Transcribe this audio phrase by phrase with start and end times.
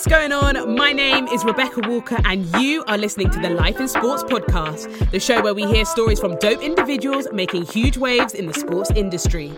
[0.00, 0.76] what's going on?
[0.76, 5.10] My name is Rebecca Walker, and you are listening to the Life in Sports podcast,
[5.10, 8.90] the show where we hear stories from dope individuals making huge waves in the sports
[8.92, 9.52] industry.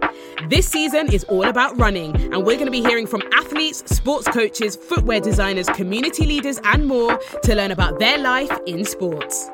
[0.49, 4.27] This season is all about running, and we're going to be hearing from athletes, sports
[4.27, 9.49] coaches, footwear designers, community leaders, and more to learn about their life in sports.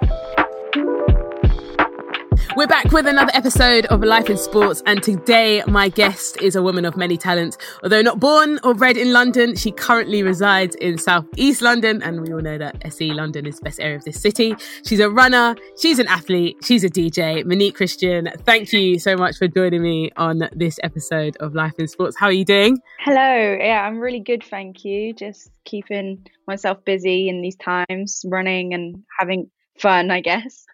[2.57, 6.63] We're back with another episode of Life in Sports, and today my guest is a
[6.63, 7.59] woman of many talents.
[7.83, 12.21] Although not born or bred in London, she currently resides in South East London, and
[12.23, 14.57] we all know that SE London is the best area of this city.
[14.85, 17.45] She's a runner, she's an athlete, she's a DJ.
[17.45, 21.87] Monique Christian, thank you so much for joining me on this episode of Life in
[21.87, 22.17] Sports.
[22.19, 22.79] How are you doing?
[23.01, 25.13] Hello, yeah, I'm really good, thank you.
[25.13, 29.51] Just keeping myself busy in these times, running and having
[29.81, 30.65] fun, I guess.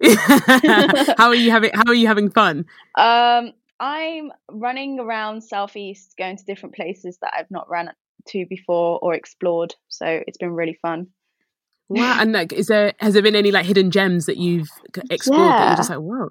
[1.18, 2.66] how are you having how are you having fun?
[2.96, 7.90] Um I'm running around southeast going to different places that I've not run
[8.28, 9.74] to before or explored.
[9.88, 11.08] So it's been really fun.
[11.88, 14.70] Wow, and like is there has there been any like hidden gems that you've
[15.10, 15.58] explored yeah.
[15.58, 16.30] that you're just like, whoa.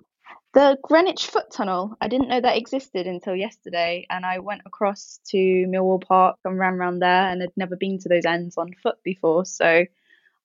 [0.54, 1.98] The Greenwich Foot Tunnel.
[2.00, 6.60] I didn't know that existed until yesterday, and I went across to Millwall Park and
[6.60, 9.46] ran around there, and had never been to those ends on foot before.
[9.46, 9.86] So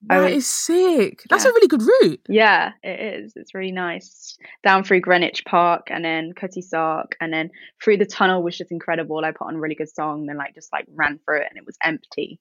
[0.03, 1.23] that is sick.
[1.29, 1.51] That's yeah.
[1.51, 2.21] a really good route.
[2.29, 3.33] Yeah, it is.
[3.35, 4.39] It's really nice.
[4.63, 7.51] Down through Greenwich Park and then Cutty Sark and then
[7.83, 9.25] through the tunnel was just incredible.
[9.25, 11.59] I put on a really good song and like just like ran through it and
[11.59, 12.39] it was empty.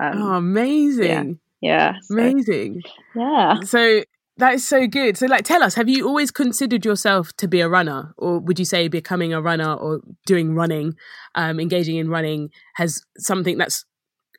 [0.00, 1.38] Um, oh, amazing.
[1.60, 1.92] Yeah.
[1.92, 2.82] yeah so, amazing.
[3.14, 3.60] Yeah.
[3.60, 4.02] So
[4.38, 5.16] that is so good.
[5.16, 8.14] So like tell us, have you always considered yourself to be a runner?
[8.16, 10.94] Or would you say becoming a runner or doing running,
[11.36, 13.84] um, engaging in running has something that's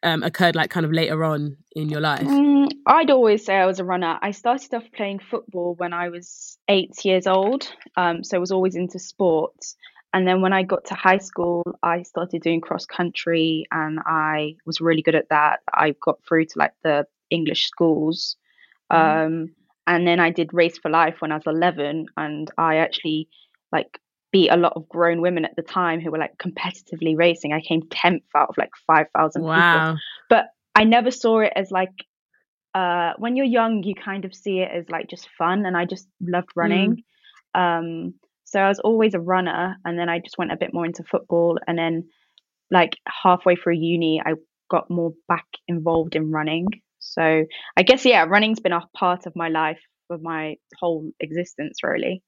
[0.04, 2.22] um, occurred like kind of later on in your life?
[2.22, 4.18] Mm, I'd always say I was a runner.
[4.22, 8.52] I started off playing football when I was eight years old, um, so I was
[8.52, 9.76] always into sports.
[10.14, 14.56] And then when I got to high school, I started doing cross country, and I
[14.66, 15.60] was really good at that.
[15.74, 18.36] I got through to like the English schools.
[18.92, 19.26] Mm.
[19.26, 19.50] Um,
[19.88, 23.30] and then I did race for life when I was 11, and I actually
[23.72, 24.00] like
[24.32, 27.54] beat a lot of grown women at the time who were like competitively racing.
[27.54, 29.92] I came 10th out of like 5,000 wow.
[29.92, 30.00] people.
[30.30, 32.06] But I never saw it as like,
[32.74, 35.66] uh, when you're young, you kind of see it as like just fun.
[35.66, 37.04] And I just loved running.
[37.56, 37.80] Mm.
[37.80, 38.14] Um,
[38.46, 39.76] so I was always a runner.
[39.84, 41.58] And then I just went a bit more into football.
[41.68, 42.10] And then,
[42.70, 44.34] like, halfway through uni, I
[44.70, 46.68] got more back involved in running.
[47.00, 47.44] So
[47.76, 52.24] I guess, yeah, running's been a part of my life for my whole existence, really.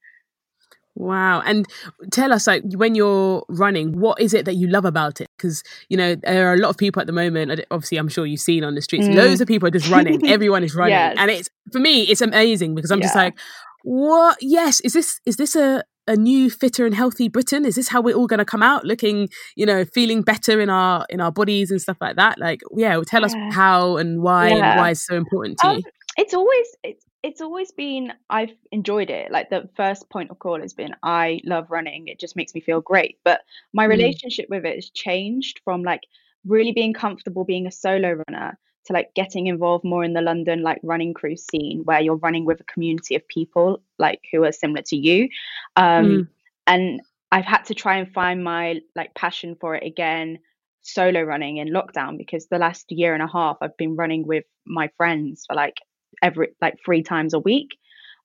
[0.96, 1.42] Wow.
[1.42, 1.66] And
[2.12, 5.30] tell us, like, when you're running, what is it that you love about it?
[5.38, 8.26] Because, you know, there are a lot of people at the moment, obviously, I'm sure
[8.26, 9.16] you've seen on the streets, mm.
[9.16, 10.28] loads of people are just running.
[10.28, 10.94] Everyone is running.
[10.94, 11.16] Yes.
[11.18, 13.06] And it's, for me, it's amazing because I'm yeah.
[13.06, 13.38] just like,
[13.84, 14.38] what?
[14.42, 14.82] Yes.
[14.82, 18.14] Is this, is this a, a new fitter and healthy britain is this how we're
[18.14, 21.72] all going to come out looking you know feeling better in our in our bodies
[21.72, 23.28] and stuff like that like yeah tell yeah.
[23.28, 24.72] us how and why yeah.
[24.72, 25.84] and why it's so important to um, you
[26.18, 29.32] it's always it's it's always been I've enjoyed it.
[29.32, 32.10] Like the first point of call has been I love running.
[32.10, 33.18] It just makes me feel great.
[33.24, 33.42] But
[33.72, 33.92] my mm.
[33.92, 36.02] relationship with it has changed from like
[36.46, 40.62] really being comfortable being a solo runner to like getting involved more in the London
[40.62, 44.52] like running crew scene where you're running with a community of people like who are
[44.52, 45.30] similar to you.
[45.78, 46.28] Um mm.
[46.68, 47.02] and
[47.32, 50.40] I've had to try and find my like passion for it again
[50.82, 54.44] solo running in lockdown because the last year and a half I've been running with
[54.66, 55.78] my friends for like
[56.22, 57.70] every like three times a week.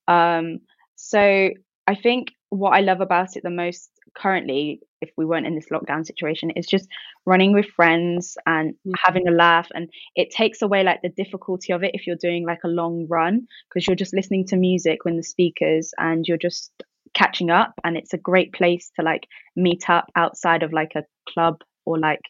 [0.07, 0.61] Um,
[0.97, 1.51] so
[1.87, 5.69] I think what I love about it the most currently, if we weren't in this
[5.71, 6.89] lockdown situation, is just
[7.27, 8.93] running with friends and mm-hmm.
[9.05, 9.69] having a laugh.
[9.75, 13.07] And it takes away like the difficulty of it if you're doing like a long
[13.09, 16.73] run because you're just listening to music when the speakers and you're just
[17.15, 17.75] catching up.
[17.85, 19.27] And it's a great place to like
[19.57, 22.21] meet up outside of like a club or like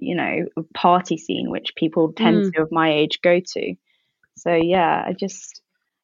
[0.00, 0.44] you know
[0.74, 2.52] party scene which people tend mm.
[2.52, 3.74] to of my age go to
[4.36, 5.62] so yeah, I just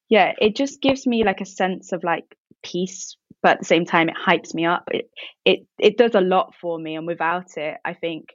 [0.09, 3.85] yeah, it just gives me like a sense of like peace, but at the same
[3.85, 4.89] time it hypes me up.
[4.91, 5.11] It
[5.45, 8.29] it it does a lot for me and without it, I think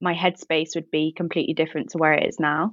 [0.00, 2.72] my headspace would be completely different to where it is now.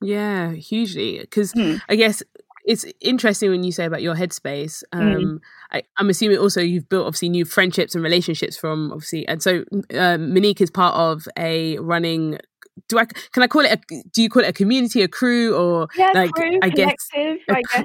[0.00, 1.18] Yeah, hugely.
[1.18, 1.76] Because hmm.
[1.88, 2.22] I guess
[2.64, 4.82] it's interesting when you say about your headspace.
[4.92, 5.00] Hmm.
[5.00, 5.40] Um, mm.
[5.72, 9.64] I, am assuming also you've built obviously new friendships and relationships from obviously, and so
[9.94, 12.38] um, Monique is part of a running
[12.88, 15.56] do I can I call it a do you call it a community, a crew,
[15.56, 17.84] or yeah, like crew, I guess, a, I guess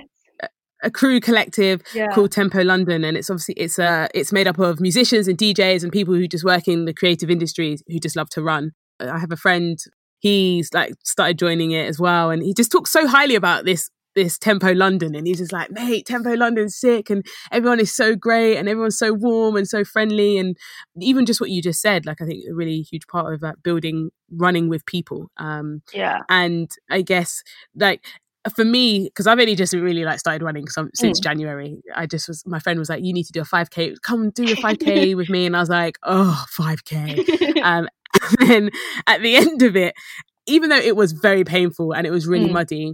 [0.84, 2.08] a crew collective yeah.
[2.14, 5.84] called Tempo London, and it's obviously it's uh it's made up of musicians and DJs
[5.84, 8.72] and people who just work in the creative industries who just love to run.
[9.00, 9.80] I have a friend,
[10.20, 13.90] he's like started joining it as well, and he just talks so highly about this
[14.16, 18.16] this Tempo London, and he's just like, mate, Tempo London's sick, and everyone is so
[18.16, 20.58] great, and everyone's so warm and so friendly, and
[21.00, 23.64] even just what you just said, like I think a really huge part of that
[23.64, 25.32] building running with people.
[25.38, 27.44] Um, yeah, and I guess
[27.76, 28.04] like
[28.56, 31.24] for me, because I've only just really like started running some, since mm.
[31.24, 31.78] January.
[31.96, 33.96] I just was my friend was like, "You need to do a 5k.
[34.02, 37.88] Come do a 5k with me," and I was like, "Oh, 5k." um,
[38.40, 38.70] and then
[39.08, 39.96] at the end of it,
[40.46, 42.54] even though it was very painful and it was really mm.
[42.54, 42.94] muddy,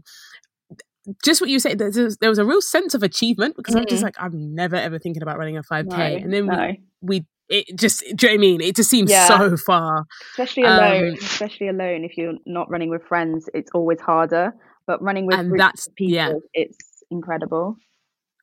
[1.24, 3.80] just what you said, there was, there was, a real sense of achievement because mm.
[3.80, 6.46] I was just like, I'm never ever thinking about running a 5k, no, and then
[6.46, 6.68] no.
[6.68, 8.62] we, we it just do you know what I mean?
[8.62, 9.28] It just seems yeah.
[9.28, 10.06] so far.
[10.34, 11.10] Especially alone.
[11.10, 12.04] Um, especially alone.
[12.04, 14.54] If you're not running with friends, it's always harder
[14.90, 16.31] but running with and that's people, yeah.
[16.56, 17.75] it's incredible.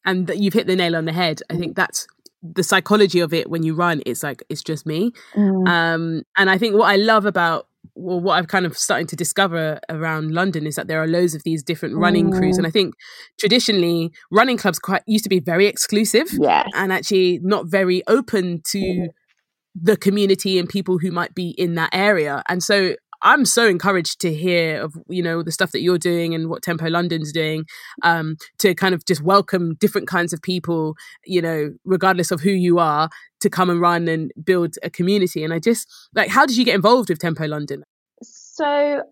[0.05, 1.43] And you've hit the nail on the head.
[1.51, 2.07] I think that's
[2.41, 4.01] the psychology of it when you run.
[4.07, 5.11] It's like it's just me.
[5.35, 5.67] Mm.
[5.67, 9.17] Um, and I think what I love about well, what I've kind of starting to
[9.17, 12.39] discover around London is that there are loads of these different running mm.
[12.39, 12.95] crews, and I think
[13.39, 16.69] traditionally running clubs quite used to be very exclusive, yes.
[16.75, 19.07] and actually not very open to mm.
[19.75, 22.43] the community and people who might be in that area.
[22.49, 22.95] And so
[23.27, 26.63] I'm so encouraged to hear of you know the stuff that you're doing and what
[26.63, 27.65] Tempo London's doing
[28.05, 30.95] um, to kind of just welcome different kinds of people,
[31.25, 35.43] you know, regardless of who you are, to come and run and build a community.
[35.43, 37.83] And I just like, how did you get involved with Tempo London?
[38.23, 39.03] So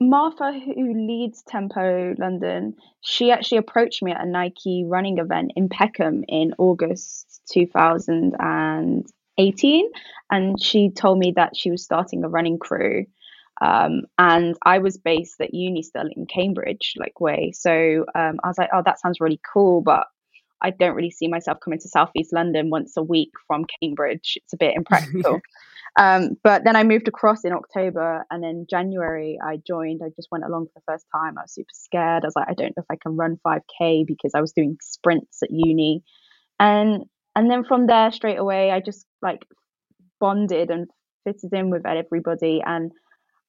[0.00, 5.68] Martha, who leads Tempo London, she actually approached me at a Nike running event in
[5.68, 9.90] Peckham in August 2018.
[10.30, 13.06] And she told me that she was starting a running crew
[13.62, 17.52] um, and I was based at uni still in Cambridge, like way.
[17.54, 20.06] So um, I was like, oh, that sounds really cool, but
[20.60, 24.36] I don't really see myself coming to Southeast London once a week from Cambridge.
[24.36, 25.40] It's a bit impractical.
[25.96, 30.00] um, but then I moved across in October, and then January I joined.
[30.04, 31.38] I just went along for the first time.
[31.38, 32.24] I was super scared.
[32.24, 34.76] I was like, I don't know if I can run 5k because I was doing
[34.80, 36.02] sprints at uni,
[36.58, 37.04] and
[37.36, 39.46] and then from there straight away I just like
[40.20, 40.88] bonded and
[41.24, 42.92] fitted in with everybody and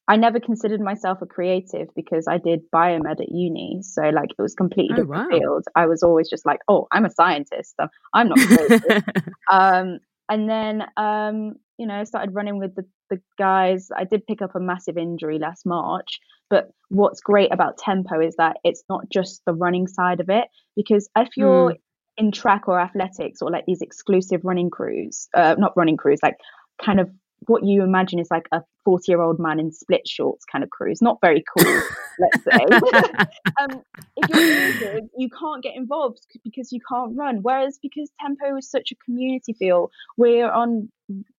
[0.08, 3.82] I never considered myself a creative because I did biomed at uni.
[3.84, 5.38] So like it was completely oh, different wow.
[5.38, 5.64] field.
[5.76, 7.76] I was always just like, oh, I'm a scientist.
[8.14, 9.04] I'm not creative.
[9.52, 13.90] um, and then um, you know, I started running with the, the guys.
[13.96, 16.20] I did pick up a massive injury last March.
[16.50, 20.46] But what's great about tempo is that it's not just the running side of it.
[20.76, 21.78] Because if you're mm.
[22.18, 26.36] in track or athletics or like these exclusive running crews, uh, not running crews, like
[26.84, 27.10] kind of
[27.48, 30.70] what you imagine is like a 40 year old man in split shorts kind of
[30.70, 31.02] cruise.
[31.02, 31.82] Not very cool,
[32.20, 32.66] let's say.
[33.62, 33.82] um,
[34.18, 37.40] if you're injured, you can't get involved because you can't run.
[37.42, 40.90] Whereas because Tempo is such a community feel, we're on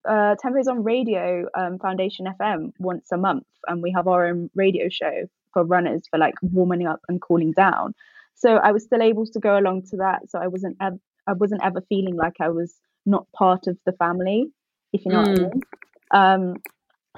[0.08, 4.50] uh, Tempo's on radio um, Foundation FM once a month, and we have our own
[4.55, 7.94] radio show for runners for like warming up and cooling down.
[8.35, 10.29] So I was still able to go along to that.
[10.29, 12.75] So I wasn't ev- I wasn't ever feeling like I was
[13.06, 14.50] not part of the family,
[14.93, 15.29] if you know mm.
[15.29, 15.52] what I mm.
[15.52, 15.61] mean.
[16.11, 16.56] Um,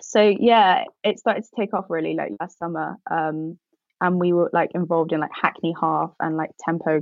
[0.01, 2.97] so yeah, it started to take off really like last summer.
[3.11, 3.59] Um,
[4.01, 7.01] and we were like involved in like Hackney Half and like Tempo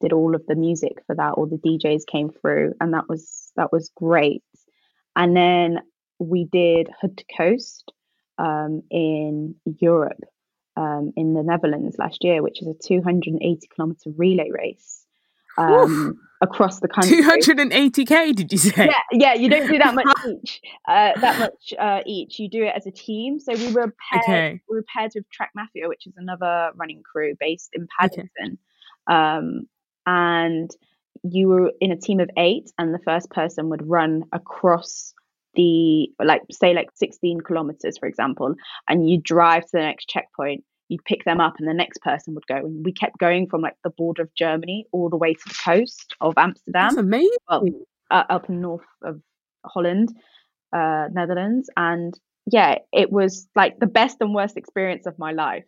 [0.00, 1.34] did all of the music for that.
[1.34, 4.42] All the DJs came through, and that was that was great.
[5.14, 5.80] And then
[6.18, 7.92] we did Hood to Coast
[8.38, 10.20] um, in Europe,
[10.76, 14.99] um, in the Netherlands last year, which is a 280 kilometer relay race
[15.58, 17.22] um, across the country.
[17.22, 18.86] 280k, did you say?
[18.86, 19.34] Yeah, yeah.
[19.34, 20.60] You don't do that much each.
[20.88, 22.38] Uh, that much uh, each.
[22.38, 23.38] You do it as a team.
[23.38, 24.24] So we were paired.
[24.24, 24.60] Okay.
[24.68, 28.58] We were paired with Track Mafia, which is another running crew based in Paddington,
[29.08, 29.16] okay.
[29.16, 29.68] um,
[30.06, 30.70] and
[31.22, 35.14] you were in a team of eight, and the first person would run across
[35.56, 38.54] the like say like 16 kilometers for example
[38.86, 42.34] and you drive to the next checkpoint you'd pick them up and the next person
[42.34, 42.56] would go.
[42.56, 45.54] And we kept going from like the border of germany all the way to the
[45.64, 46.88] coast of amsterdam.
[46.88, 47.30] That's amazing.
[47.48, 47.64] Well,
[48.10, 49.20] uh, up in north of
[49.64, 50.14] holland
[50.72, 51.70] uh, netherlands.
[51.76, 52.18] And
[52.50, 55.64] yeah it was like the best and worst experience of my life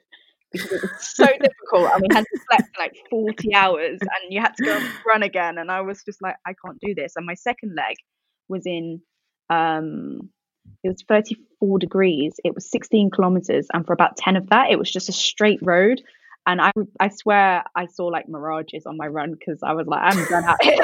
[0.51, 1.93] because it was so difficult.
[1.93, 5.23] And we had to sleep for like 40 hours and you had to go run
[5.23, 5.59] again.
[5.59, 7.13] And i was just like i can't do this.
[7.17, 7.97] And my second leg
[8.49, 9.01] was in
[9.51, 10.31] um
[10.85, 12.35] it was 34 degrees.
[12.45, 15.61] It was 16 kilometers, and for about 10 of that, it was just a straight
[15.63, 16.03] road.
[16.47, 20.01] And I, I swear, I saw like mirages on my run because I was like,
[20.03, 20.75] I'm done out here.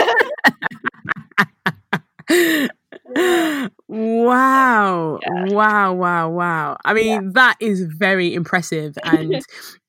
[3.89, 5.55] wow yeah.
[5.55, 7.21] wow wow wow i mean yeah.
[7.33, 9.43] that is very impressive and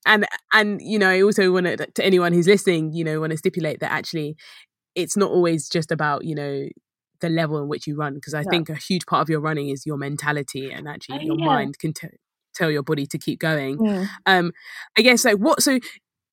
[0.05, 3.31] and and you know i also want to to anyone who's listening you know want
[3.31, 4.37] to stipulate that actually
[4.95, 6.65] it's not always just about you know
[7.21, 8.49] the level in which you run because I yeah.
[8.49, 11.45] think a huge part of your running is your mentality and actually oh, your yeah.
[11.45, 12.07] mind can t-
[12.53, 13.77] tell your body to keep going.
[13.77, 14.07] Mm.
[14.25, 14.51] Um,
[14.97, 15.79] I guess like what so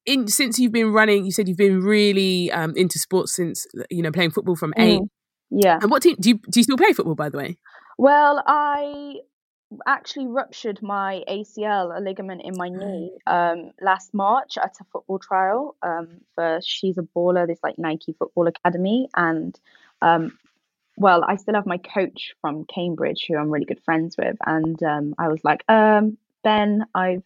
[0.04, 4.02] in since you've been running, you said you've been really um, into sports since you
[4.02, 5.00] know playing football from eight.
[5.00, 5.08] Mm,
[5.50, 5.78] yeah.
[5.80, 6.60] And what team do you do?
[6.60, 7.58] You still play football, by the way?
[7.98, 9.16] Well, I
[9.86, 15.18] actually ruptured my ACL, a ligament in my knee, um, last March at a football
[15.18, 19.58] trial um, for She's a Baller, this like Nike Football Academy, and
[20.02, 20.38] um,
[20.96, 24.82] well, I still have my coach from Cambridge, who I'm really good friends with, and
[24.82, 27.18] um, I was like, um, Ben, I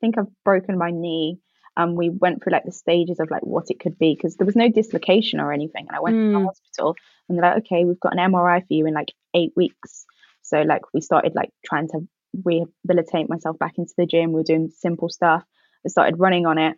[0.00, 1.38] think I've broken my knee.
[1.76, 4.44] And we went through like the stages of like what it could be because there
[4.44, 5.86] was no dislocation or anything.
[5.88, 6.26] And I went mm.
[6.26, 6.44] to the hmm.
[6.46, 6.96] hospital
[7.28, 10.04] and they're like, okay, we've got an MRI for you in like eight weeks.
[10.42, 12.06] So like we started like trying to
[12.44, 14.32] rehabilitate myself back into the gym.
[14.32, 15.44] We were doing simple stuff.
[15.86, 16.76] I started running on it.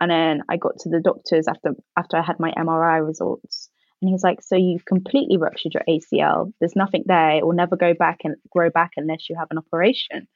[0.00, 3.68] And then I got to the doctors after after I had my MRI results.
[4.00, 6.52] And he's like, So you've completely ruptured your ACL.
[6.60, 7.32] There's nothing there.
[7.32, 10.28] It will never go back and grow back unless you have an operation.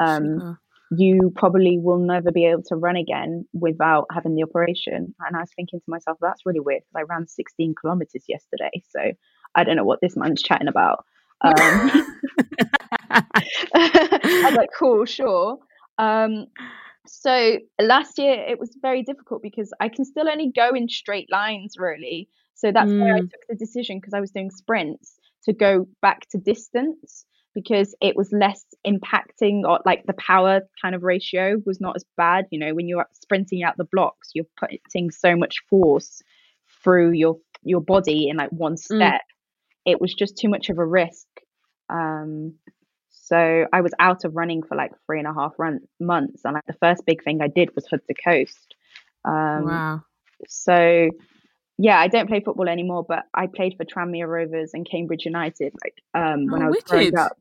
[0.00, 0.60] Um, sure.
[0.96, 5.14] You probably will never be able to run again without having the operation.
[5.18, 8.70] And I was thinking to myself, That's really weird because I ran 16 kilometers yesterday.
[8.90, 9.00] So
[9.54, 11.04] I don't know what this man's chatting about.
[11.42, 11.54] Um,
[13.10, 15.58] I was like, cool, sure.
[15.98, 16.46] Um,
[17.06, 21.30] so last year it was very difficult because I can still only go in straight
[21.30, 22.28] lines, really.
[22.56, 23.00] So that's mm.
[23.00, 27.24] why I took the decision because I was doing sprints to go back to distance
[27.54, 32.04] because it was less impacting or like the power kind of ratio was not as
[32.16, 32.46] bad.
[32.50, 36.20] You know, when you're sprinting out the blocks, you're putting so much force
[36.82, 38.78] through your your body in like one mm.
[38.78, 39.20] step.
[39.20, 39.36] Mm
[39.86, 41.26] it was just too much of a risk.
[41.88, 42.54] Um,
[43.10, 46.54] so I was out of running for like three and a half run- months, and
[46.54, 48.74] like the first big thing I did was Hood to Coast.
[49.24, 50.02] Um, wow.
[50.48, 51.08] So
[51.78, 55.74] yeah, I don't play football anymore, but I played for Tranmere Rovers and Cambridge United
[55.84, 56.88] like um, when oh, I was wicked.
[56.88, 57.38] growing up.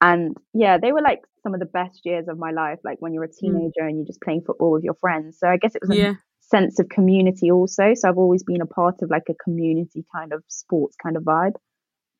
[0.00, 3.14] And yeah, they were like some of the best years of my life, like when
[3.14, 3.38] you're a mm.
[3.38, 3.88] teenager mm.
[3.88, 5.38] and you're just playing football with your friends.
[5.38, 6.14] So I guess it was a yeah.
[6.40, 7.94] sense of community also.
[7.94, 11.22] So I've always been a part of like a community kind of sports kind of
[11.22, 11.54] vibe.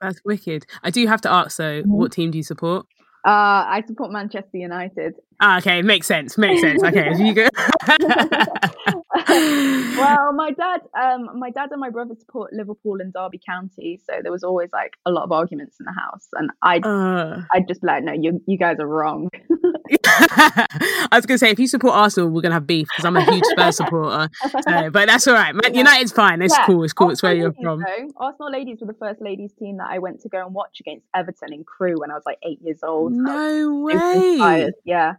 [0.00, 0.66] That's wicked.
[0.82, 1.90] I do have to ask though, mm-hmm.
[1.90, 2.86] what team do you support?
[3.26, 5.14] Uh, I support Manchester United.
[5.40, 6.38] Ah, okay, makes sense.
[6.38, 6.82] Makes sense.
[6.82, 7.48] Okay, you go.
[9.98, 14.20] well, my dad, um, my dad and my brother support Liverpool and Derby County, so
[14.22, 17.66] there was always like a lot of arguments in the house, and I, uh, I'd
[17.66, 19.30] just be like, no, you, you guys are wrong.
[20.08, 23.24] I was gonna say if you support Arsenal, we're gonna have beef because I'm a
[23.24, 24.28] huge Spurs supporter.
[24.68, 25.54] So, but that's all right.
[25.54, 25.78] Man, yeah.
[25.78, 26.42] United's fine.
[26.42, 26.66] It's yeah.
[26.66, 26.84] cool.
[26.84, 27.08] It's cool.
[27.08, 27.80] Arsenal it's where you're from.
[27.80, 30.78] Though, Arsenal ladies were the first ladies team that I went to go and watch
[30.80, 33.12] against Everton in Crewe when I was like eight years old.
[33.12, 34.70] No way.
[34.84, 35.14] Yeah.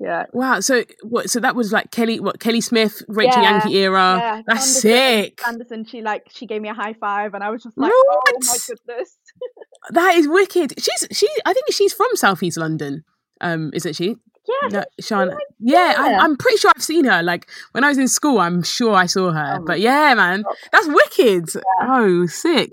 [0.00, 0.26] Yeah.
[0.32, 0.60] Wow.
[0.60, 1.28] So what?
[1.28, 4.16] So that was like Kelly, what Kelly Smith, Rachel yeah, Yankey era.
[4.18, 4.42] Yeah.
[4.46, 5.40] That's sick.
[5.46, 8.18] Anderson, she like she gave me a high five, and I was just like, what?
[8.28, 9.18] oh my goodness.
[9.90, 10.74] that is wicked.
[10.80, 11.28] She's she.
[11.44, 13.04] I think she's from Southeast London.
[13.40, 14.16] Um, isn't she?
[14.48, 15.36] Yeah, no, Shana.
[15.58, 17.22] Yeah, I, am pretty sure I've seen her.
[17.22, 19.58] Like when I was in school, I'm sure I saw her.
[19.60, 21.50] Oh, but yeah, man, that's wicked.
[21.54, 21.60] Yeah.
[21.82, 22.72] Oh, sick.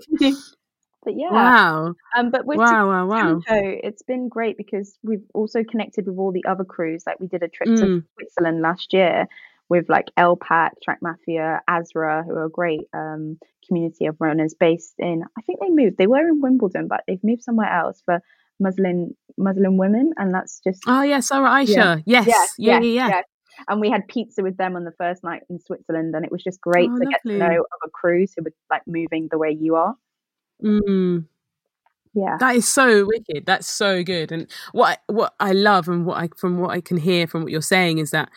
[1.06, 1.30] But yeah.
[1.30, 1.94] Wow.
[2.16, 3.40] Um, but with wow, wow, wow.
[3.48, 7.04] it's been great because we've also connected with all the other crews.
[7.06, 7.76] Like we did a trip mm.
[7.76, 9.28] to Switzerland last year
[9.68, 14.94] with like LPAC, Track Mafia, Azra, who are a great um, community of runners based
[14.98, 15.22] in.
[15.38, 15.96] I think they moved.
[15.96, 18.20] They were in Wimbledon, but they've moved somewhere else for
[18.58, 20.82] Muslim Muslim women, and that's just.
[20.88, 22.02] Oh yeah, Sarah Aisha.
[22.04, 22.24] Yeah.
[22.26, 22.54] Yes.
[22.58, 23.22] Yeah, yeah, yeah, yeah.
[23.68, 26.42] And we had pizza with them on the first night in Switzerland, and it was
[26.42, 27.06] just great oh, to lovely.
[27.06, 29.94] get to know other crews who were like moving the way you are.
[30.62, 31.26] Mm.
[32.14, 32.36] Yeah.
[32.40, 33.44] That is so wicked.
[33.44, 34.32] That's so good.
[34.32, 37.42] And what I, what I love and what I from what I can hear from
[37.42, 38.30] what you're saying is that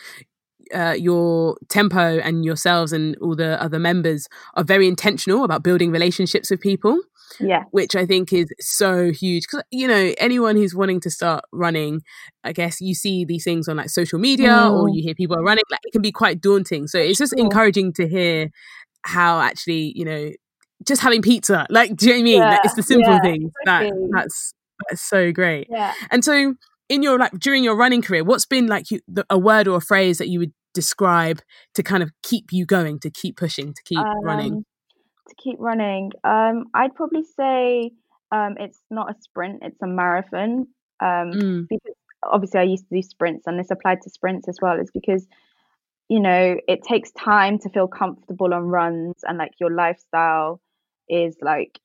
[0.73, 5.91] uh, your tempo and yourselves and all the other members are very intentional about building
[5.91, 6.99] relationships with people.
[7.39, 7.63] Yeah.
[7.71, 9.43] Which I think is so huge.
[9.43, 12.01] Because, you know, anyone who's wanting to start running,
[12.43, 14.71] I guess you see these things on like social media mm.
[14.71, 16.87] or you hear people are running, like it can be quite daunting.
[16.87, 18.49] So it's just encouraging to hear
[19.03, 20.31] how actually, you know,
[20.85, 21.65] just having pizza.
[21.69, 22.37] Like, do you know what I mean?
[22.37, 24.53] Yeah, like, it's the simple yeah, things that that's
[24.87, 25.67] that's so great.
[25.69, 25.93] Yeah.
[26.09, 26.55] And so,
[26.87, 29.77] in your like during your running career, what's been like you, the, a word or
[29.77, 31.41] a phrase that you would describe
[31.75, 34.65] to kind of keep you going, to keep pushing, to keep um, running?
[35.27, 37.91] To keep running, um, I'd probably say
[38.31, 40.67] um, it's not a sprint; it's a marathon.
[41.01, 41.65] Um, mm.
[41.69, 44.79] Because obviously, I used to do sprints, and this applied to sprints as well.
[44.79, 45.27] Is because
[46.07, 50.61] you know it takes time to feel comfortable on runs, and like your lifestyle
[51.09, 51.79] is like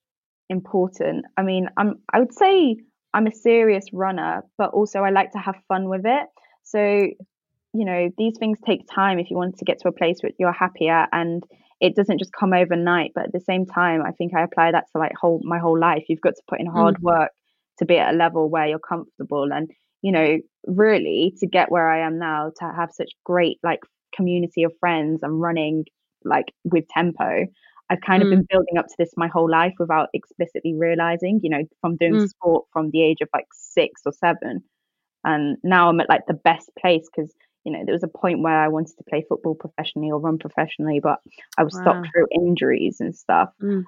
[0.49, 1.25] important.
[1.37, 2.77] I mean, I'm I would say
[3.13, 6.27] I'm a serious runner, but also I like to have fun with it.
[6.63, 10.17] So, you know, these things take time if you want to get to a place
[10.21, 11.43] where you're happier and
[11.79, 13.11] it doesn't just come overnight.
[13.15, 15.79] But at the same time, I think I apply that to like whole my whole
[15.79, 16.03] life.
[16.09, 17.03] You've got to put in hard mm.
[17.03, 17.31] work
[17.79, 19.69] to be at a level where you're comfortable and
[20.05, 23.79] you know, really to get where I am now, to have such great like
[24.15, 25.85] community of friends and running
[26.23, 27.47] like with tempo
[27.89, 28.49] I've kind of been mm.
[28.49, 32.29] building up to this my whole life without explicitly realizing, you know, from doing mm.
[32.29, 34.63] sport from the age of like six or seven.
[35.23, 38.41] And now I'm at like the best place because, you know, there was a point
[38.41, 41.19] where I wanted to play football professionally or run professionally, but
[41.57, 41.81] I was wow.
[41.81, 43.49] stopped through injuries and stuff.
[43.61, 43.83] Mm.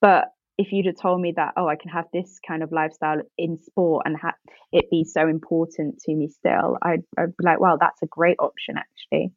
[0.00, 0.26] But
[0.58, 3.62] if you'd have told me that, oh, I can have this kind of lifestyle in
[3.62, 4.34] sport and ha-
[4.72, 8.36] it be so important to me still, I'd, I'd be like, wow, that's a great
[8.40, 9.32] option actually.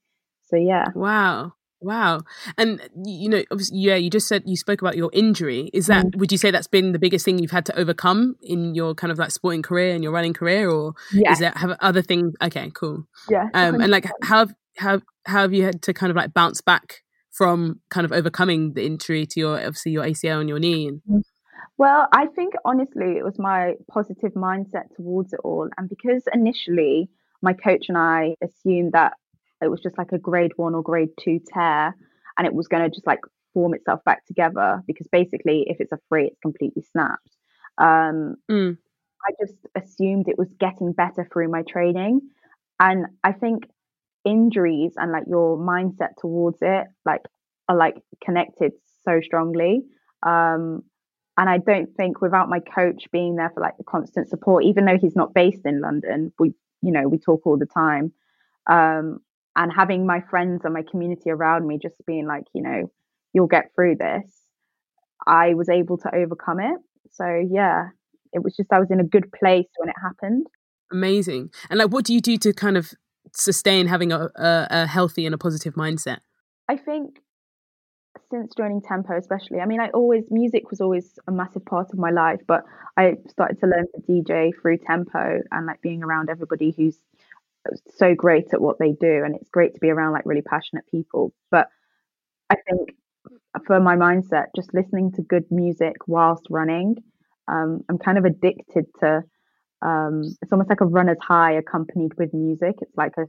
[0.48, 0.88] So yeah.
[0.96, 1.53] Wow.
[1.81, 2.21] Wow.
[2.57, 5.69] And you know, obviously, yeah, you just said you spoke about your injury.
[5.73, 6.15] Is that mm.
[6.17, 9.11] would you say that's been the biggest thing you've had to overcome in your kind
[9.11, 11.31] of like sporting career and your running career, or yeah.
[11.31, 12.33] is there have other things?
[12.41, 13.07] Okay, cool.
[13.29, 13.50] Yeah.
[13.53, 14.47] Um, and like, how
[14.77, 18.73] how how have you had to kind of like bounce back from kind of overcoming
[18.73, 20.88] the injury to your obviously your ACL and your knee?
[20.88, 21.01] And...
[21.09, 21.21] Mm.
[21.77, 27.09] Well, I think honestly, it was my positive mindset towards it all, and because initially
[27.41, 29.13] my coach and I assumed that
[29.62, 31.96] it was just like a grade one or grade two tear
[32.38, 33.20] and it was going to just like
[33.53, 37.38] form itself back together because basically if it's a free it's completely snapped
[37.77, 38.77] um, mm.
[39.27, 42.22] i just assumed it was getting better through my training
[42.80, 43.63] and i think
[44.24, 47.22] injuries and like your mindset towards it like
[47.68, 48.72] are like connected
[49.03, 49.82] so strongly
[50.24, 50.84] um,
[51.38, 54.86] and i don't think without my coach being there for like the constant support even
[54.86, 58.13] though he's not based in london we you know we talk all the time
[58.68, 59.20] um,
[59.55, 62.91] and having my friends and my community around me just being like you know
[63.34, 64.41] you'll get through this
[65.27, 66.77] i was able to overcome it.
[67.12, 67.89] So yeah
[68.34, 70.48] it was just i was in a good place when it happened.
[70.91, 71.51] Amazing.
[71.70, 72.93] And like what do you do to kind of
[73.34, 76.20] sustain having a, a, a healthy and a positive mindset?
[76.67, 77.20] I think
[78.29, 82.00] since joining tempo especially i mean i always music was always a massive part of
[82.00, 82.63] my life but
[82.98, 86.98] i started to learn to dj through tempo and like being around everybody who's
[87.98, 90.86] so great at what they do and it's great to be around like really passionate
[90.89, 91.34] people.
[91.50, 91.68] But
[92.50, 92.89] i think
[93.65, 96.96] for my mindset just listening to good music whilst running
[97.48, 99.22] um, i'm kind of addicted to
[99.82, 102.75] um, it's almost like a runner's high accompanied with music.
[102.81, 103.25] It's like a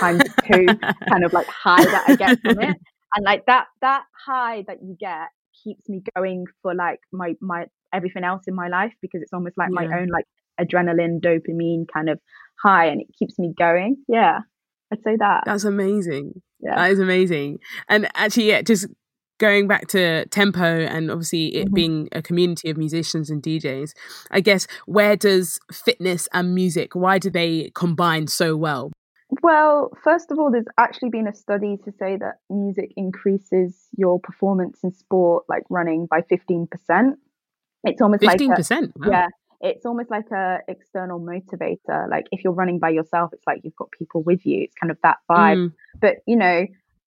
[0.00, 0.66] times two
[1.08, 2.76] kind of like high that i get from it.
[3.12, 5.30] And like that that high that you get
[5.64, 9.58] keeps me going for like my my everything else in my life because it's almost
[9.58, 9.88] like yeah.
[9.88, 10.26] my own like
[10.60, 12.20] adrenaline dopamine kind of
[12.62, 13.96] high and it keeps me going.
[14.08, 14.40] Yeah,
[14.92, 15.42] I'd say that.
[15.46, 16.42] That's amazing.
[16.60, 16.76] Yeah.
[16.76, 17.58] That is amazing.
[17.88, 18.86] And actually, yeah, just
[19.38, 21.74] going back to tempo and obviously it mm-hmm.
[21.74, 23.92] being a community of musicians and DJs,
[24.30, 28.92] I guess where does fitness and music, why do they combine so well?
[29.42, 34.18] Well, first of all, there's actually been a study to say that music increases your
[34.20, 36.66] performance in sport, like running, by 15%.
[37.84, 38.48] It's almost 15%?
[38.48, 38.92] like 15%?
[38.96, 39.10] Wow.
[39.10, 39.26] Yeah,
[39.60, 42.08] it's almost like a external motivator.
[42.10, 44.62] Like if you're running by yourself it's like you've got people with you.
[44.62, 45.56] It's kind of that vibe.
[45.56, 45.72] Mm.
[46.00, 46.66] but you know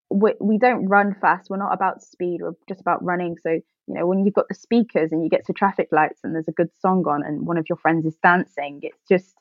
[0.09, 1.49] we, we don't run fast.
[1.49, 2.41] We're not about speed.
[2.41, 3.35] We're just about running.
[3.41, 6.33] So you know when you've got the speakers and you get to traffic lights and
[6.33, 9.35] there's a good song on and one of your friends is dancing it's just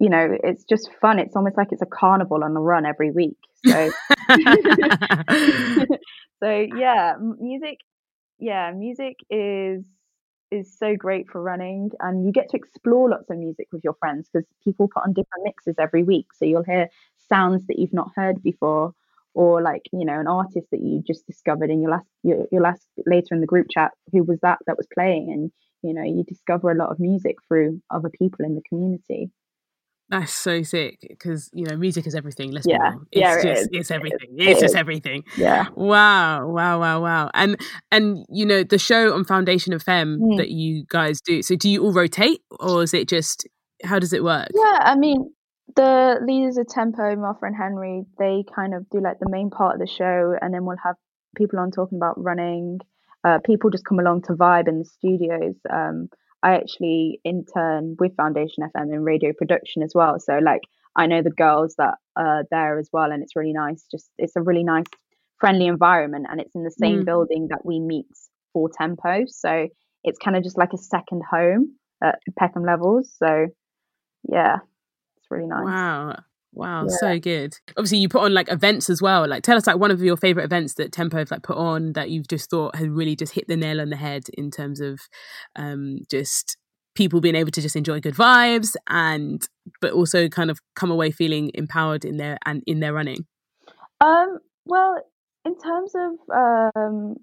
[0.00, 1.18] you know it's just fun.
[1.18, 3.36] It's almost like it's a carnival on the run every week.
[3.66, 3.90] So
[6.40, 7.78] so yeah music
[8.38, 9.82] yeah music is
[10.50, 13.94] is so great for running and you get to explore lots of music with your
[13.94, 16.26] friends because people put on different mixes every week.
[16.34, 16.88] So you'll hear
[17.28, 18.94] sounds that you've not heard before
[19.34, 22.62] or like you know an artist that you just discovered in your last your, your
[22.62, 25.30] last later in the group chat who was that that was playing?
[25.30, 29.30] And you know you discover a lot of music through other people in the community
[30.10, 32.50] that's so sick because you know music is everything.
[32.52, 34.36] Let's yeah, It's yeah, just it's everything.
[34.38, 35.24] It it's just everything.
[35.36, 35.66] Yeah.
[35.74, 37.30] Wow, wow, wow, wow.
[37.34, 40.36] And and you know the show on Foundation of FM mm.
[40.38, 41.42] that you guys do.
[41.42, 43.46] So do you all rotate, or is it just
[43.84, 44.48] how does it work?
[44.54, 45.32] Yeah, I mean
[45.76, 49.74] the leaders of Tempo, Martha and Henry, they kind of do like the main part
[49.74, 50.96] of the show, and then we'll have
[51.36, 52.78] people on talking about running.
[53.24, 55.54] Uh, people just come along to vibe in the studios.
[55.68, 56.08] Um,
[56.42, 60.18] I actually intern with Foundation FM in radio production as well.
[60.20, 60.62] So like
[60.96, 63.84] I know the girls that are there as well, and it's really nice.
[63.90, 64.86] Just it's a really nice,
[65.38, 67.04] friendly environment, and it's in the same mm.
[67.04, 68.06] building that we meet
[68.52, 69.24] for Tempo.
[69.26, 69.68] So
[70.04, 73.12] it's kind of just like a second home at Peckham levels.
[73.16, 73.46] So
[74.28, 74.56] yeah,
[75.16, 75.64] it's really nice.
[75.64, 76.16] Wow.
[76.58, 76.96] Wow, yeah.
[76.98, 77.54] so good.
[77.76, 79.28] Obviously, you put on like events as well.
[79.28, 81.92] Like, tell us like one of your favorite events that Tempo have like put on
[81.92, 84.80] that you've just thought has really just hit the nail on the head in terms
[84.80, 84.98] of
[85.54, 86.56] um, just
[86.96, 89.48] people being able to just enjoy good vibes and
[89.80, 93.24] but also kind of come away feeling empowered in their and in their running.
[94.00, 95.00] Um, well,
[95.44, 97.18] in terms of um,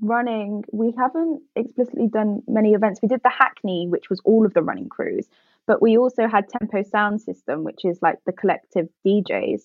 [0.00, 3.00] running, we haven't explicitly done many events.
[3.02, 5.28] We did the Hackney, which was all of the running crews,
[5.68, 9.60] but we also had Tempo Sound System, which is like the collective DJs.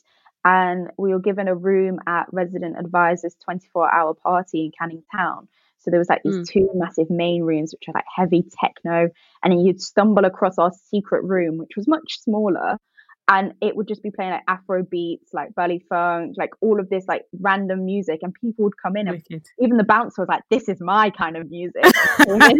[0.46, 5.48] and we were given a room at Resident Advisors 24 hour party in Canning Town.
[5.80, 6.48] So there was like these mm.
[6.48, 9.10] two massive main rooms, which are like heavy techno,
[9.42, 12.78] and then you'd stumble across our secret room, which was much smaller,
[13.30, 16.90] and it would just be playing like Afro beats, like baile funk, like all of
[16.90, 19.46] this like random music, and people would come in, and Wicked.
[19.60, 21.84] even the bouncer was like, "This is my kind of music,"
[22.20, 22.52] and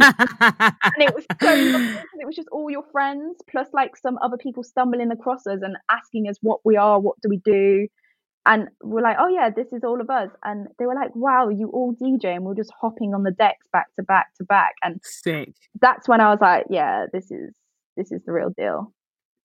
[0.98, 1.50] it was so
[2.20, 5.76] it was just all your friends plus like some other people stumbling across us and
[5.92, 7.88] asking us what we are, what do we do,
[8.46, 11.50] and we're like, "Oh yeah, this is all of us," and they were like, "Wow,
[11.50, 14.76] you all DJ," and we're just hopping on the decks back to back to back,
[14.82, 15.54] and sick.
[15.82, 17.54] That's when I was like, "Yeah, this is
[17.98, 18.94] this is the real deal."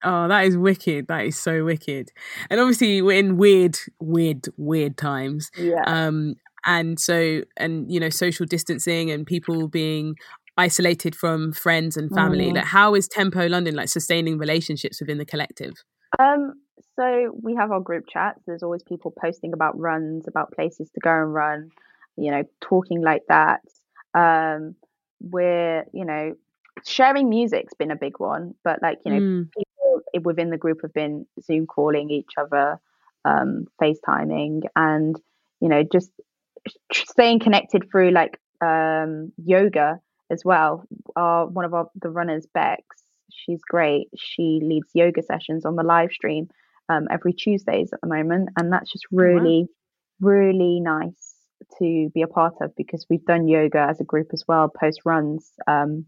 [0.04, 1.08] Oh, that is wicked.
[1.08, 2.10] That is so wicked.
[2.50, 5.50] And obviously we're in weird, weird, weird times.
[5.58, 5.82] Yeah.
[5.86, 10.16] Um, and so and you know, social distancing and people being
[10.56, 12.50] isolated from friends and family.
[12.50, 12.56] Mm.
[12.56, 15.74] Like how is Tempo London like sustaining relationships within the collective?
[16.18, 16.54] Um,
[16.96, 18.40] so we have our group chats.
[18.46, 21.70] There's always people posting about runs, about places to go and run,
[22.16, 23.60] you know, talking like that.
[24.14, 24.74] Um,
[25.20, 26.34] we're, you know,
[26.84, 29.48] sharing music's been a big one, but like, you know, mm
[30.22, 32.80] within the group have been Zoom calling each other,
[33.24, 35.20] um, FaceTiming, and
[35.60, 36.10] you know just
[36.92, 40.84] staying connected through like um, yoga as well.
[41.16, 42.82] Our one of our the runners, Bex,
[43.30, 44.08] she's great.
[44.16, 46.48] She leads yoga sessions on the live stream
[46.88, 49.66] um, every Tuesdays at the moment, and that's just really,
[50.20, 50.28] wow.
[50.28, 51.34] really nice
[51.78, 55.00] to be a part of because we've done yoga as a group as well post
[55.04, 56.06] runs, um,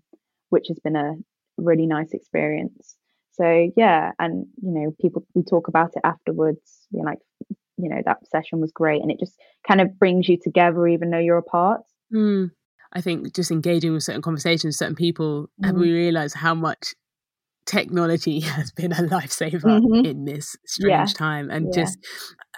[0.49, 1.15] which has been a
[1.57, 2.97] really nice experience.
[3.33, 6.87] So yeah, and you know, people we talk about it afterwards.
[6.91, 7.19] You're like,
[7.77, 11.11] you know, that session was great, and it just kind of brings you together, even
[11.11, 11.83] though you're apart.
[12.13, 12.51] Mm.
[12.93, 15.67] I think just engaging with certain conversations, certain people, mm.
[15.67, 16.95] have we realised how much
[17.67, 20.05] technology has been a lifesaver mm-hmm.
[20.05, 21.15] in this strange yeah.
[21.15, 21.83] time and yeah.
[21.83, 21.99] just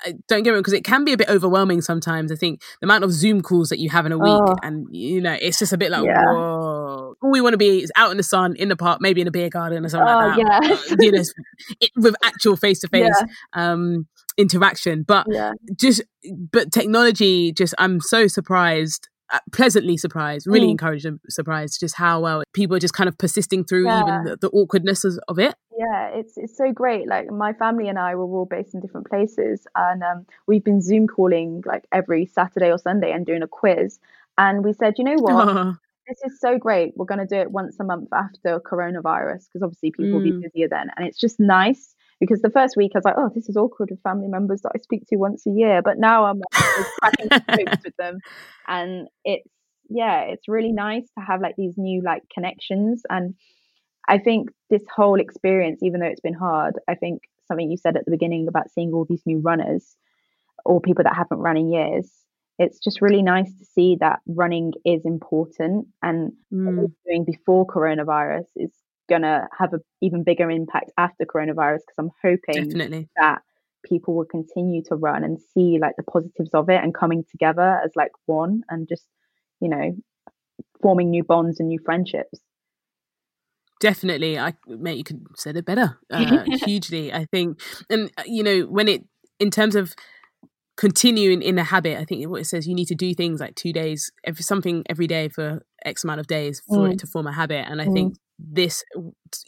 [0.06, 2.60] uh, don't get me wrong, because it can be a bit overwhelming sometimes i think
[2.80, 4.56] the amount of zoom calls that you have in a week oh.
[4.62, 6.22] and you know it's just a bit like yeah.
[6.26, 9.20] whoa all we want to be is out in the sun in the park maybe
[9.20, 10.96] in a beer garden or something oh, like that yeah.
[11.00, 11.22] you know
[11.80, 14.06] it, with actual face-to-face um
[14.38, 15.52] interaction but yeah.
[15.78, 16.02] just
[16.50, 19.08] but technology just i'm so surprised
[19.52, 20.72] pleasantly surprised, really mm.
[20.72, 24.02] encouraged and surprised just how well people are just kind of persisting through yeah.
[24.02, 25.54] even the, the awkwardness of it.
[25.78, 27.08] Yeah, it's it's so great.
[27.08, 30.82] Like my family and I were all based in different places, and um, we've been
[30.82, 33.98] Zoom calling like every Saturday or Sunday and doing a quiz.
[34.38, 35.48] And we said, you know what?
[35.48, 35.74] Oh.
[36.08, 36.94] This is so great.
[36.96, 40.12] We're going to do it once a month after coronavirus because obviously people mm.
[40.14, 40.42] will be mm.
[40.42, 43.48] busier then, and it's just nice because the first week I was like, oh, this
[43.48, 45.82] is awkward with family members that I speak to once a year.
[45.82, 47.28] But now I'm like, cracking
[47.66, 48.20] jokes with them.
[48.68, 49.50] And it's,
[49.90, 53.02] yeah, it's really nice to have like these new like connections.
[53.10, 53.34] And
[54.08, 57.96] I think this whole experience, even though it's been hard, I think something you said
[57.96, 59.96] at the beginning about seeing all these new runners
[60.64, 62.08] or people that haven't run in years,
[62.60, 66.66] it's just really nice to see that running is important and mm.
[66.66, 68.70] what we doing before coronavirus is
[69.12, 73.08] going to have an even bigger impact after coronavirus because I'm hoping Definitely.
[73.16, 73.42] that
[73.84, 77.80] people will continue to run and see like the positives of it and coming together
[77.84, 79.06] as like one and just
[79.60, 79.96] you know
[80.80, 82.40] forming new bonds and new friendships
[83.80, 88.42] definitely i mate you could said it better uh, hugely i think and uh, you
[88.42, 89.02] know when it
[89.40, 89.94] in terms of
[90.76, 93.54] continuing in the habit i think what it says you need to do things like
[93.56, 96.92] two days every something every day for x amount of days for mm.
[96.92, 97.92] it to form a habit and i mm.
[97.92, 98.84] think this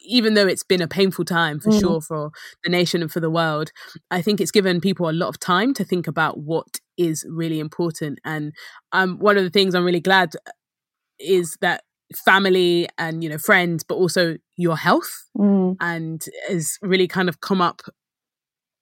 [0.05, 1.81] even though it's been a painful time for mm.
[1.81, 2.31] sure for
[2.63, 3.71] the nation and for the world
[4.11, 7.59] i think it's given people a lot of time to think about what is really
[7.59, 8.53] important and
[8.93, 10.33] um one of the things i'm really glad
[11.19, 11.83] is that
[12.15, 15.75] family and you know friends but also your health mm.
[15.81, 17.83] and has really kind of come up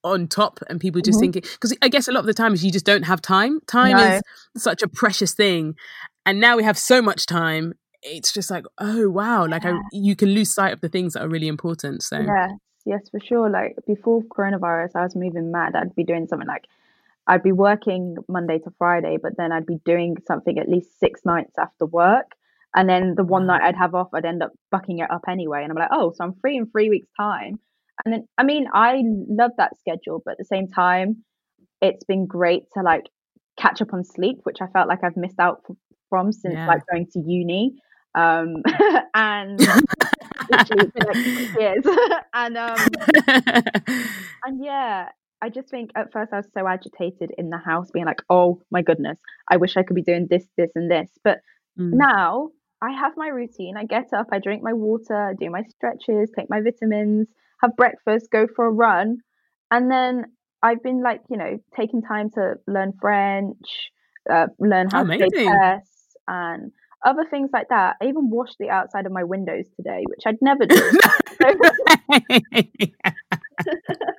[0.04, 1.32] on top and people just mm-hmm.
[1.32, 3.96] thinking because i guess a lot of the times you just don't have time time
[3.96, 4.16] no.
[4.16, 4.22] is
[4.62, 5.74] such a precious thing
[6.26, 10.16] and now we have so much time it's just like oh wow like I, you
[10.16, 12.50] can lose sight of the things that are really important so yes
[12.84, 16.64] yes for sure like before coronavirus i was moving mad i'd be doing something like
[17.28, 21.20] i'd be working monday to friday but then i'd be doing something at least six
[21.24, 22.32] nights after work
[22.74, 25.62] and then the one night i'd have off i'd end up bucking it up anyway
[25.62, 27.58] and i'm like oh so i'm free in three weeks time
[28.04, 31.24] and then i mean i love that schedule but at the same time
[31.80, 33.04] it's been great to like
[33.58, 35.62] catch up on sleep which i felt like i've missed out
[36.08, 36.66] from since yeah.
[36.66, 37.74] like going to uni
[38.14, 38.62] um,
[39.14, 39.58] and
[40.50, 41.84] literally been like years.
[42.34, 42.76] and um,
[44.44, 45.08] and yeah,
[45.40, 48.60] I just think at first I was so agitated in the house, being like, "Oh
[48.70, 51.38] my goodness, I wish I could be doing this, this, and this." But
[51.78, 51.90] mm.
[51.92, 52.50] now
[52.82, 53.76] I have my routine.
[53.76, 57.28] I get up, I drink my water, do my stretches, take my vitamins,
[57.62, 59.18] have breakfast, go for a run,
[59.70, 60.26] and then
[60.62, 63.90] I've been like, you know, taking time to learn French,
[64.30, 65.88] uh, learn how to play chess,
[66.28, 66.70] and
[67.04, 67.96] other things like that.
[68.00, 70.76] I even washed the outside of my windows today, which I'd never do.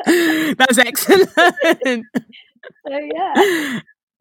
[0.57, 1.29] That's excellent.
[1.35, 3.33] so yeah,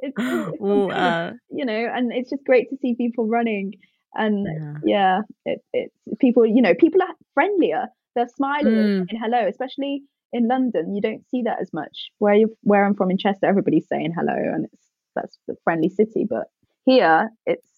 [0.00, 3.74] it's, it's uh, you know, and it's just great to see people running,
[4.14, 4.46] and
[4.84, 6.46] yeah, yeah it, it's people.
[6.46, 7.86] You know, people are friendlier.
[8.14, 9.06] They're smiling mm.
[9.08, 10.94] and hello, especially in London.
[10.94, 12.10] You don't see that as much.
[12.18, 15.88] Where you where I'm from in Chester, everybody's saying hello, and it's that's the friendly
[15.88, 16.26] city.
[16.28, 16.46] But
[16.84, 17.71] here, it's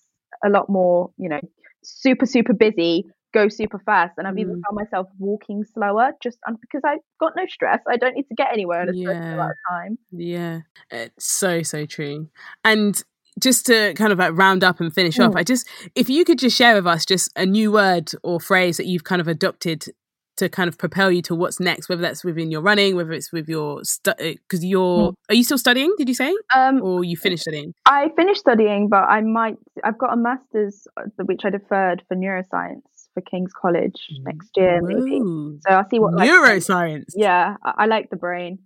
[0.44, 1.40] a lot more, you know,
[1.82, 3.04] super super busy
[3.34, 4.14] go super fast.
[4.16, 4.40] And I've mm.
[4.40, 7.80] even found myself walking slower just because I've got no stress.
[7.90, 9.06] I don't need to get anywhere in a yeah.
[9.08, 9.98] certain amount of time.
[10.12, 12.28] Yeah, it's so, so true.
[12.64, 13.02] And
[13.40, 15.28] just to kind of like round up and finish mm.
[15.28, 18.40] off, I just, if you could just share with us just a new word or
[18.40, 19.86] phrase that you've kind of adopted
[20.36, 23.32] to kind of propel you to what's next, whether that's within your running, whether it's
[23.32, 25.14] with your because stu- you're mm.
[25.28, 25.94] are you still studying?
[25.96, 27.74] Did you say, um, or you finished studying?
[27.86, 29.56] I finished studying, but I might.
[29.82, 32.82] I've got a master's uh, which I deferred for neuroscience
[33.14, 35.20] for King's College next year, maybe.
[35.20, 37.12] So I'll see what neuroscience.
[37.14, 38.58] Yeah, I, I like the brain.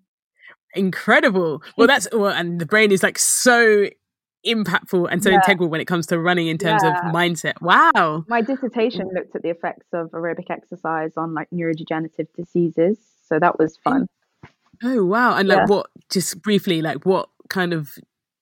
[0.75, 1.63] Incredible.
[1.77, 3.89] Well, that's well, and the brain is like so
[4.47, 5.37] impactful and so yeah.
[5.37, 6.99] integral when it comes to running in terms yeah.
[6.99, 7.61] of mindset.
[7.61, 8.25] Wow.
[8.29, 12.99] My dissertation looked at the effects of aerobic exercise on like neurodegenerative diseases.
[13.27, 14.07] So that was fun.
[14.83, 15.35] Oh wow.
[15.35, 15.67] And like yeah.
[15.67, 17.91] what just briefly, like what kind of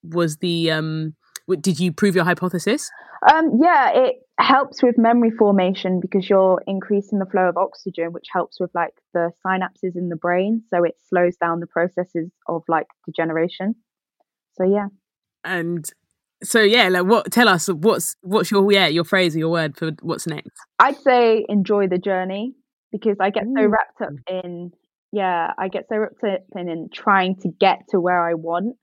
[0.02, 1.14] was the um
[1.60, 2.90] did you prove your hypothesis?
[3.32, 8.26] Um yeah, it helps with memory formation because you're increasing the flow of oxygen, which
[8.30, 10.62] helps with like the synapses in the brain.
[10.68, 13.76] So it slows down the processes of like degeneration.
[14.56, 14.88] So yeah.
[15.46, 15.88] And
[16.42, 19.76] so yeah, like what tell us what's what's your yeah, your phrase or your word
[19.76, 20.50] for what's next?
[20.78, 22.54] I'd say enjoy the journey
[22.92, 24.12] because I get so wrapped up
[24.44, 24.72] in
[25.12, 28.76] yeah, I get so wrapped up in, in trying to get to where I want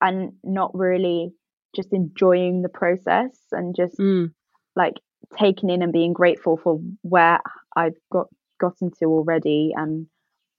[0.00, 1.32] and not really
[1.76, 4.30] just enjoying the process and just mm
[4.76, 4.94] like
[5.36, 7.40] taking in and being grateful for where
[7.76, 8.28] I've got
[8.60, 10.06] gotten to already and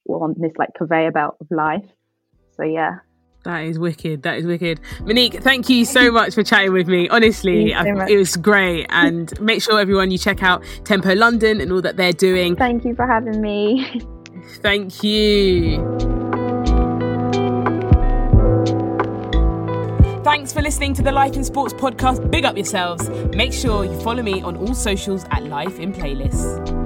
[0.08, 1.86] on this like conveyor belt of life.
[2.56, 2.98] So yeah.
[3.44, 4.24] That is wicked.
[4.24, 4.82] That is wicked.
[5.02, 7.08] Monique, thank you so much for chatting with me.
[7.10, 8.86] Honestly, I, it was great.
[8.90, 12.56] And make sure everyone you check out Tempo London and all that they're doing.
[12.56, 14.02] Thank you for having me.
[14.62, 15.78] Thank you.
[20.24, 22.30] Thanks for listening to the Life in Sports podcast.
[22.30, 23.10] Big up yourselves.
[23.34, 26.79] Make sure you follow me on all socials at Life in Playlists.